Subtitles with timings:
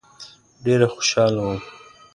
[0.63, 1.59] ډېر خوشاله وم.